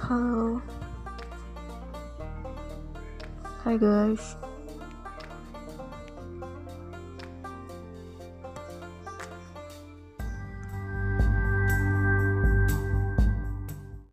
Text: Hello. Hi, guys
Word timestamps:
Hello. 0.00 0.62
Hi, 3.64 3.76
guys 3.76 4.36